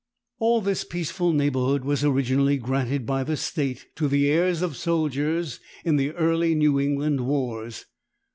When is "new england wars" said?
6.55-7.85